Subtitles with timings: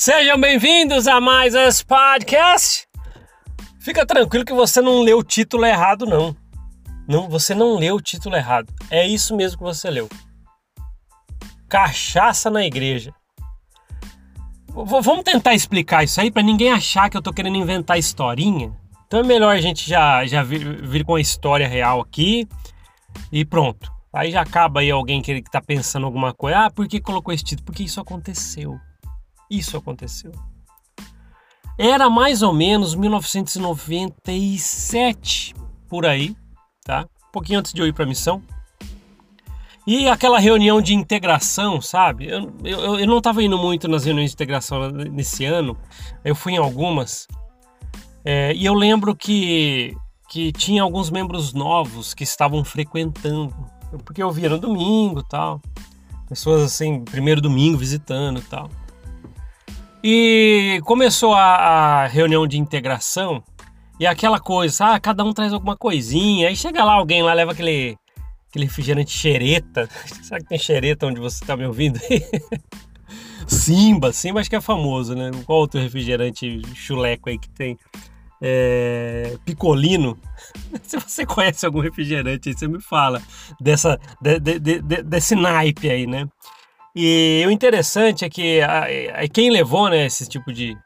[0.00, 2.88] Sejam bem-vindos a mais esse podcast.
[3.78, 6.34] Fica tranquilo que você não leu o título errado, não.
[7.06, 8.72] Não, você não leu o título errado.
[8.90, 10.08] É isso mesmo que você leu.
[11.68, 13.12] Cachaça na igreja.
[14.68, 18.74] V vamos tentar explicar isso aí para ninguém achar que eu tô querendo inventar historinha.
[19.06, 22.48] Então é melhor a gente já, já vir, vir com a história real aqui
[23.30, 23.92] e pronto.
[24.14, 26.60] Aí já acaba aí alguém que, que tá pensando alguma coisa.
[26.60, 27.66] Ah, por que colocou esse título?
[27.66, 28.80] Porque isso aconteceu.
[29.50, 30.32] Isso aconteceu.
[31.76, 35.54] Era mais ou menos 1997,
[35.88, 36.36] por aí,
[36.84, 37.08] tá?
[37.28, 38.40] Um pouquinho antes de eu ir para a missão.
[39.86, 42.28] E aquela reunião de integração, sabe?
[42.28, 45.76] Eu, eu, eu não estava indo muito nas reuniões de integração nesse ano,
[46.24, 47.26] eu fui em algumas.
[48.24, 49.96] É, e eu lembro que,
[50.28, 53.54] que tinha alguns membros novos que estavam frequentando,
[54.04, 55.60] porque eu via no domingo tal.
[56.28, 58.68] Pessoas assim, primeiro domingo visitando tal.
[60.02, 61.56] E começou a,
[62.04, 63.42] a, reunião de integração
[63.98, 66.48] e aquela coisa, ah, cada um traz alguma coisinha.
[66.48, 67.98] Aí chega lá alguém lá, leva aquele,
[68.48, 69.88] aquele refrigerante xereta.
[70.22, 72.00] Será que tem xereta onde você está me ouvindo?
[73.46, 75.30] Simba, Simba acho que é famoso, né?
[75.44, 77.76] Qual outro refrigerante chuleco aí que tem?
[78.40, 80.16] É, picolino.
[80.82, 83.20] Se você conhece algum refrigerante aí, você me fala
[83.60, 86.26] dessa, de, de, de, desse naipe aí, né?
[86.94, 88.86] E o interessante é que a,
[89.22, 90.76] a, quem levou né, esse tipo de,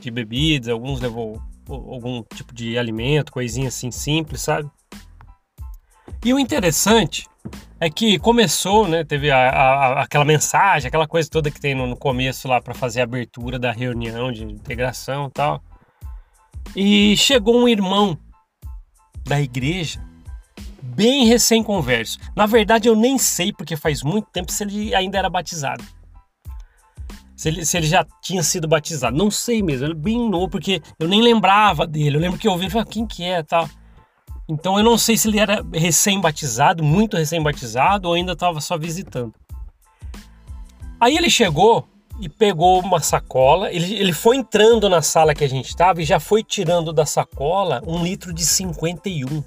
[0.00, 4.68] de bebidas, alguns levou algum tipo de alimento, coisinha assim simples, sabe?
[6.24, 7.26] E o interessante
[7.80, 9.04] é que começou, né?
[9.04, 12.74] Teve a, a, aquela mensagem, aquela coisa toda que tem no, no começo lá para
[12.74, 15.62] fazer a abertura da reunião de integração e tal.
[16.74, 18.18] E chegou um irmão
[19.24, 20.00] da igreja
[20.94, 22.18] bem recém-converso.
[22.36, 25.84] Na verdade, eu nem sei, porque faz muito tempo, se ele ainda era batizado.
[27.36, 29.16] Se ele, se ele já tinha sido batizado.
[29.16, 32.16] Não sei mesmo, ele é bem novo, porque eu nem lembrava dele.
[32.16, 33.68] Eu lembro que eu ouvi e falei, ah, quem que é tal.
[34.48, 39.34] Então eu não sei se ele era recém-batizado, muito recém-batizado, ou ainda estava só visitando.
[41.00, 41.88] Aí ele chegou
[42.20, 43.72] e pegou uma sacola.
[43.72, 47.04] Ele, ele foi entrando na sala que a gente estava e já foi tirando da
[47.04, 49.42] sacola um litro de 51.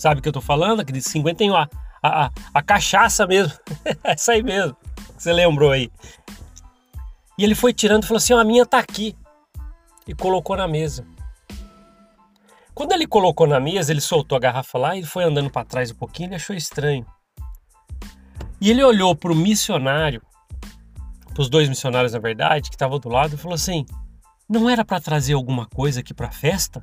[0.00, 0.80] Sabe o que eu tô falando?
[0.80, 1.68] Aquele 51, a,
[2.02, 3.52] a, a cachaça mesmo.
[4.02, 4.74] Essa aí mesmo.
[5.14, 5.92] Que você lembrou aí.
[7.36, 9.14] E ele foi tirando e falou assim: a minha tá aqui.
[10.08, 11.06] E colocou na mesa.
[12.74, 15.90] Quando ele colocou na mesa, ele soltou a garrafa lá e foi andando para trás
[15.90, 17.04] um pouquinho e achou estranho.
[18.58, 20.22] E ele olhou para o missionário,
[21.34, 23.84] para os dois missionários, na verdade, que estavam do lado, e falou assim:
[24.48, 26.82] Não era para trazer alguma coisa aqui para a festa?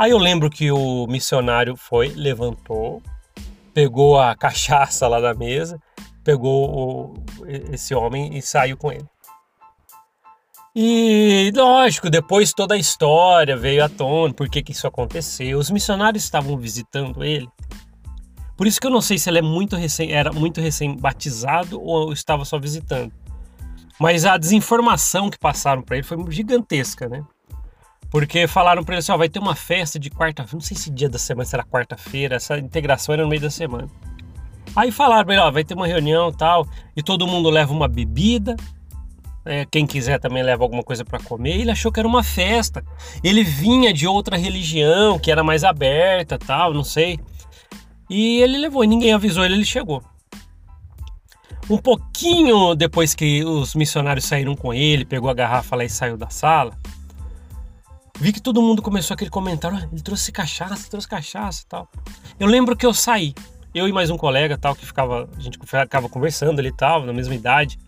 [0.00, 3.02] Aí eu lembro que o missionário foi, levantou,
[3.74, 5.78] pegou a cachaça lá da mesa,
[6.24, 7.24] pegou o,
[7.70, 9.04] esse homem e saiu com ele.
[10.74, 15.58] E lógico, depois toda a história veio à tona, por que, que isso aconteceu.
[15.58, 17.46] Os missionários estavam visitando ele.
[18.56, 21.78] Por isso que eu não sei se ele é muito recém, era muito recém batizado
[21.78, 23.12] ou estava só visitando.
[24.00, 27.22] Mas a desinformação que passaram para ele foi gigantesca, né?
[28.10, 30.90] Porque falaram para ele assim: ó, vai ter uma festa de quarta-feira, não sei se
[30.90, 33.88] dia da semana será quarta-feira, essa integração era no meio da semana.
[34.74, 36.66] Aí falaram pra ele: ó, vai ter uma reunião tal,
[36.96, 38.56] e todo mundo leva uma bebida,
[39.44, 41.60] é, quem quiser também leva alguma coisa para comer.
[41.60, 42.84] Ele achou que era uma festa.
[43.22, 47.18] Ele vinha de outra religião, que era mais aberta tal, não sei.
[48.08, 50.02] E ele levou, e ninguém avisou ele, ele chegou.
[51.68, 56.16] Um pouquinho depois que os missionários saíram com ele, pegou a garrafa lá e saiu
[56.16, 56.76] da sala,
[58.20, 61.88] Vi que todo mundo começou aquele comentário, ah, ele trouxe cachaça, trouxe cachaça tal.
[62.38, 63.34] Eu lembro que eu saí,
[63.74, 67.06] eu e mais um colega tal, que ficava, a gente ficava conversando ali e tal,
[67.06, 67.78] na mesma idade.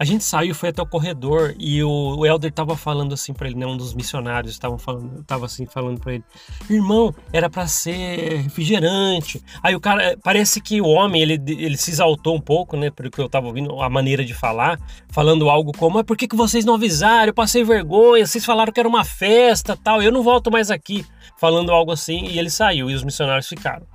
[0.00, 3.48] A gente saiu, foi até o corredor e o, o Elder tava falando assim para
[3.48, 3.66] ele, né?
[3.66, 6.24] Um dos missionários estavam falando, tava assim falando para ele,
[6.70, 9.42] irmão, era para ser refrigerante.
[9.62, 12.90] Aí o cara, parece que o homem ele, ele se exaltou um pouco, né?
[12.90, 14.80] Porque eu tava ouvindo a maneira de falar,
[15.10, 17.26] falando algo como, mas por que, que vocês não avisaram?
[17.26, 20.02] Eu passei vergonha, vocês falaram que era uma festa, tal.
[20.02, 21.04] Eu não volto mais aqui,
[21.36, 22.24] falando algo assim.
[22.24, 23.86] E ele saiu e os missionários ficaram.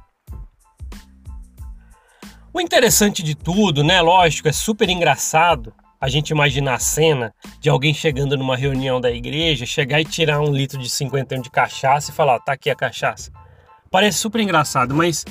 [2.53, 3.99] O interessante de tudo, né?
[4.03, 5.73] Lógico, é super engraçado
[6.05, 10.39] a gente imaginar a cena de alguém chegando numa reunião da igreja, chegar e tirar
[10.39, 13.31] um litro de 51 de cachaça e falar, tá aqui a cachaça.
[13.89, 15.25] Parece super engraçado, mas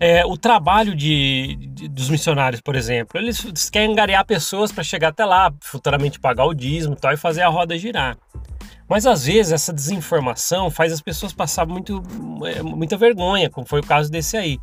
[0.00, 4.82] é, o trabalho de, de, dos missionários, por exemplo, eles, eles querem angariar pessoas para
[4.82, 8.18] chegar até lá, futuramente pagar o dízimo e tal, e fazer a roda girar.
[8.88, 12.02] Mas às vezes essa desinformação faz as pessoas passar muito,
[12.44, 14.58] é, muita vergonha, como foi o caso desse aí.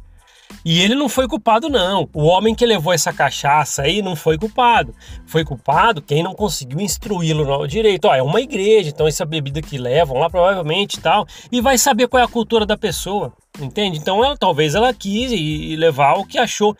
[0.65, 2.07] E ele não foi culpado, não.
[2.13, 4.93] O homem que levou essa cachaça aí não foi culpado.
[5.25, 8.05] Foi culpado quem não conseguiu instruí-lo no direito.
[8.05, 11.25] Ó, é uma igreja, então essa bebida que levam lá provavelmente tal.
[11.51, 13.33] E vai saber qual é a cultura da pessoa.
[13.59, 13.97] Entende?
[13.97, 16.75] Então ela talvez ela quis e, levar o que achou.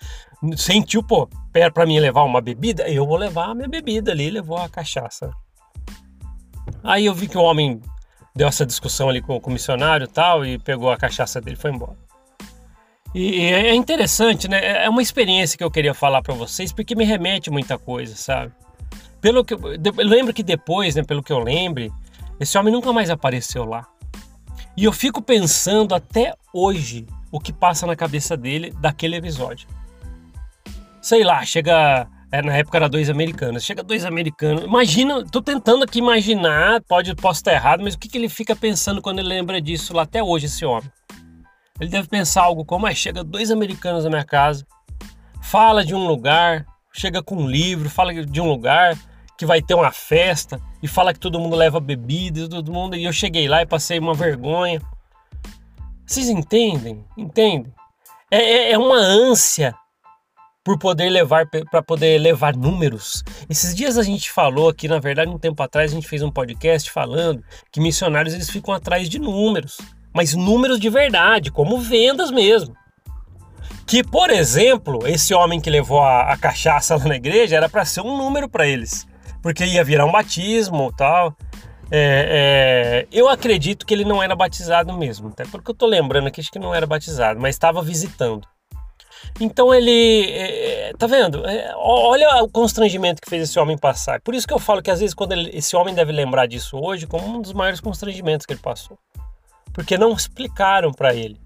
[0.56, 1.30] Sentiu, pô,
[1.74, 5.32] para mim levar uma bebida, eu vou levar a minha bebida ali, levou a cachaça.
[6.84, 7.80] Aí eu vi que o homem
[8.36, 11.60] deu essa discussão ali com o missionário e tal, e pegou a cachaça dele e
[11.60, 11.98] foi embora.
[13.14, 14.86] E, e é interessante, né?
[14.86, 18.52] É uma experiência que eu queria falar para vocês, porque me remete muita coisa, sabe?
[19.22, 21.92] Pelo que eu, eu lembro que depois, né, pelo que eu lembre,
[22.40, 23.88] esse homem nunca mais apareceu lá.
[24.76, 29.68] E eu fico pensando até hoje o que passa na cabeça dele daquele episódio.
[31.02, 33.64] Sei lá, chega é, na época era dois americanos.
[33.64, 34.64] Chega dois americanos.
[34.64, 38.56] Imagina, tô tentando aqui imaginar, pode, posso estar errado, mas o que, que ele fica
[38.56, 40.90] pensando quando ele lembra disso lá até hoje, esse homem?
[41.80, 44.66] Ele deve pensar algo como: ah, chega dois americanos na minha casa,
[45.42, 48.98] fala de um lugar, chega com um livro, fala de um lugar
[49.38, 52.96] que vai ter uma festa e fala que todo mundo leva bebidas, todo mundo.
[52.96, 54.82] E eu cheguei lá e passei uma vergonha.
[56.06, 57.04] Vocês entendem?
[57.18, 57.74] Entendem?
[58.30, 59.74] É, é, é uma ânsia
[60.64, 63.24] por poder levar para poder levar números.
[63.50, 66.32] Esses dias a gente falou aqui, na verdade, um tempo atrás a gente fez um
[66.32, 69.78] podcast falando que missionários eles ficam atrás de números,
[70.14, 72.76] mas números de verdade, como vendas mesmo.
[73.86, 77.84] Que, por exemplo, esse homem que levou a, a cachaça lá na igreja era para
[77.84, 79.06] ser um número para eles,
[79.42, 81.36] porque ia virar um batismo, tal.
[81.92, 86.28] É, é, eu acredito que ele não era batizado mesmo, até porque eu tô lembrando
[86.28, 88.48] aqui acho que não era batizado, mas estava visitando.
[89.40, 90.32] Então ele.
[90.32, 91.46] É, é, tá vendo?
[91.46, 94.22] É, olha o constrangimento que fez esse homem passar.
[94.22, 96.78] Por isso que eu falo que às vezes quando ele, esse homem deve lembrar disso
[96.78, 98.98] hoje como um dos maiores constrangimentos que ele passou.
[99.74, 101.40] Porque não explicaram para ele.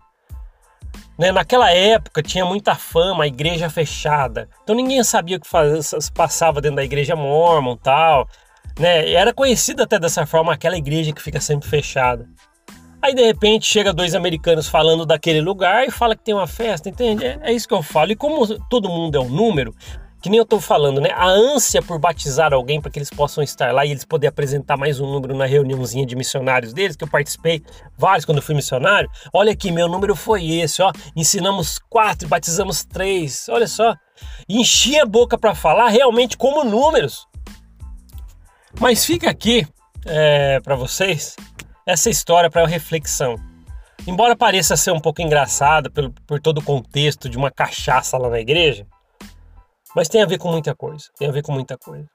[1.17, 1.31] Né?
[1.31, 4.47] Naquela época tinha muita fama, a igreja fechada.
[4.63, 8.27] Então ninguém sabia o que faz, passava dentro da igreja mormon tal.
[8.77, 9.11] Né?
[9.11, 12.27] Era conhecida até dessa forma aquela igreja que fica sempre fechada.
[13.01, 16.89] Aí de repente chega dois americanos falando daquele lugar e fala que tem uma festa,
[16.89, 17.25] entende?
[17.25, 18.11] É, é isso que eu falo.
[18.11, 19.73] E como todo mundo é um número,
[20.21, 21.11] que nem eu tô falando, né?
[21.11, 24.75] A ânsia por batizar alguém para que eles possam estar lá e eles poderem apresentar
[24.75, 27.63] mais um número na reuniãozinha de missionários deles, que eu participei
[27.97, 29.09] vários quando eu fui missionário.
[29.31, 30.91] Olha aqui, meu número foi esse, ó.
[31.15, 33.95] Ensinamos quatro, batizamos três, olha só.
[34.49, 37.27] Enchi a boca para falar realmente como números.
[38.79, 39.67] Mas fica aqui
[40.05, 41.35] é, para vocês
[41.85, 43.35] essa história para reflexão.
[44.05, 48.29] Embora pareça ser um pouco engraçada pelo, por todo o contexto de uma cachaça lá
[48.29, 48.85] na igreja,
[49.97, 51.05] mas tem a ver com muita coisa.
[51.17, 52.07] Tem a ver com muita coisa.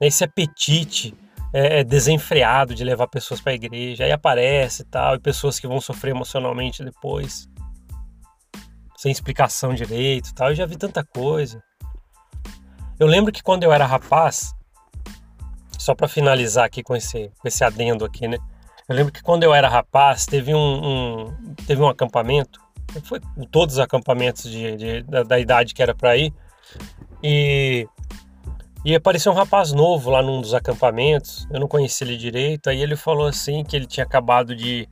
[0.00, 1.14] Esse apetite
[1.52, 5.60] é, é desenfreado de levar pessoas para a igreja, aí aparece e tal, e pessoas
[5.60, 7.48] que vão sofrer emocionalmente depois,
[8.96, 10.48] sem explicação direito e tal.
[10.48, 11.62] Eu já vi tanta coisa.
[12.98, 14.52] Eu lembro que quando eu era rapaz,
[15.78, 18.38] só para finalizar aqui com esse, com esse adendo aqui, né?
[18.88, 22.65] Eu lembro que quando eu era rapaz, teve um, um teve um acampamento,
[23.02, 23.20] foi
[23.50, 26.32] todos os acampamentos de, de da, da, idade que era para ir,
[27.22, 27.86] e,
[28.84, 32.82] e apareceu um rapaz novo lá num dos acampamentos, eu não conheci ele direito, aí
[32.82, 34.88] ele falou assim que ele tinha acabado de,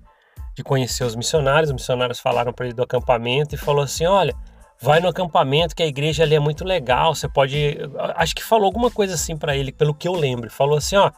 [0.54, 4.34] de conhecer os missionários, os missionários falaram para ele do acampamento e falou assim, olha,
[4.80, 7.78] vai no acampamento que a igreja ali é muito legal, você pode,
[8.16, 11.10] acho que falou alguma coisa assim para ele, pelo que eu lembro, falou assim, ó,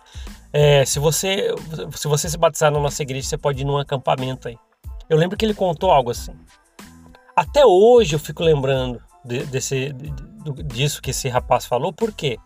[0.52, 1.54] é, se você
[1.94, 4.58] se você se batizar na nossa igreja, você pode ir num acampamento aí.
[5.06, 6.32] Eu lembro que ele contou algo assim.
[7.36, 12.38] Até hoje eu fico lembrando de, desse, de, disso que esse rapaz falou, por quê?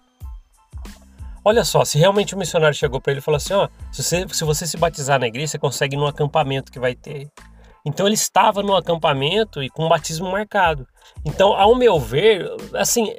[1.44, 4.26] Olha só, se realmente o missionário chegou para ele e falou assim, ó, se você,
[4.28, 7.30] se você se batizar na igreja, você consegue ir num acampamento que vai ter.
[7.86, 10.86] Então ele estava no acampamento e com o batismo marcado.
[11.24, 13.14] Então, ao meu ver, assim,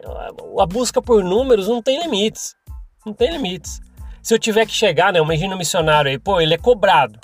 [0.59, 2.53] a busca por números não tem limites.
[3.05, 3.79] Não tem limites.
[4.21, 7.17] Se eu tiver que chegar, né, imagina um missionário aí, pô, ele é cobrado.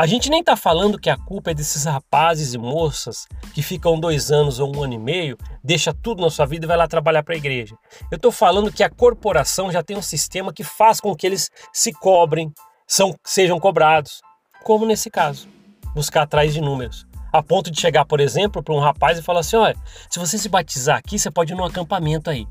[0.00, 4.00] A gente nem tá falando que a culpa é desses rapazes e moças que ficam
[4.00, 6.88] dois anos ou um ano e meio, deixa tudo na sua vida e vai lá
[6.88, 7.76] trabalhar para a igreja.
[8.10, 11.50] Eu tô falando que a corporação já tem um sistema que faz com que eles
[11.70, 12.50] se cobrem,
[12.88, 14.22] são, sejam cobrados,
[14.64, 15.46] como nesse caso
[15.94, 17.06] buscar atrás de números.
[17.30, 19.76] A ponto de chegar, por exemplo, para um rapaz e falar assim: olha,
[20.08, 22.46] se você se batizar aqui, você pode ir num acampamento aí.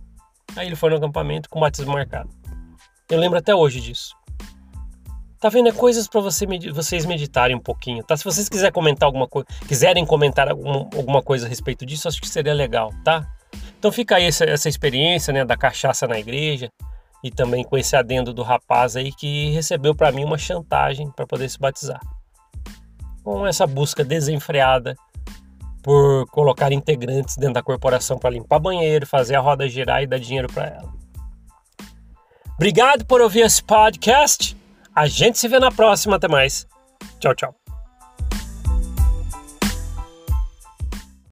[0.55, 2.29] Aí ele foi no acampamento com batismo marcado.
[3.09, 4.13] Eu lembro até hoje disso.
[5.39, 5.69] Tá vendo?
[5.69, 8.17] É coisas para você med vocês meditarem um pouquinho, tá?
[8.17, 12.19] Se vocês quiserem comentar alguma coisa, quiserem comentar algum, alguma coisa a respeito disso, acho
[12.19, 13.25] que seria legal, tá?
[13.77, 16.69] Então fica aí essa, essa experiência, né, da cachaça na igreja
[17.23, 21.25] e também com esse adendo do rapaz aí que recebeu para mim uma chantagem para
[21.25, 22.01] poder se batizar.
[23.23, 24.95] Com essa busca desenfreada
[25.81, 30.19] por colocar integrantes dentro da corporação para limpar banheiro, fazer a roda girar e dar
[30.19, 30.93] dinheiro para ela.
[32.55, 34.58] Obrigado por ouvir esse podcast.
[34.99, 36.17] A gente se vê na próxima.
[36.17, 36.67] Até mais.
[37.21, 37.58] Tchau, tchau.